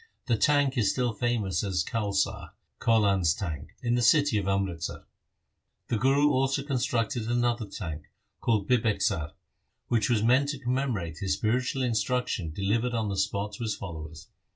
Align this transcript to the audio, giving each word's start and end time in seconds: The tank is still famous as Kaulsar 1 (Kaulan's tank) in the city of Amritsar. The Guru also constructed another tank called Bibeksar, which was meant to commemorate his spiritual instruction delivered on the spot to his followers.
The 0.25 0.35
tank 0.35 0.79
is 0.79 0.89
still 0.89 1.13
famous 1.13 1.63
as 1.63 1.83
Kaulsar 1.85 2.33
1 2.53 2.53
(Kaulan's 2.79 3.35
tank) 3.35 3.73
in 3.83 3.93
the 3.93 4.01
city 4.01 4.39
of 4.39 4.47
Amritsar. 4.47 5.05
The 5.89 5.99
Guru 5.99 6.31
also 6.31 6.63
constructed 6.63 7.27
another 7.29 7.67
tank 7.67 8.05
called 8.39 8.67
Bibeksar, 8.67 9.33
which 9.89 10.09
was 10.09 10.23
meant 10.23 10.49
to 10.49 10.59
commemorate 10.59 11.19
his 11.19 11.33
spiritual 11.35 11.83
instruction 11.83 12.51
delivered 12.51 12.95
on 12.95 13.09
the 13.09 13.15
spot 13.15 13.53
to 13.57 13.63
his 13.63 13.75
followers. 13.75 14.27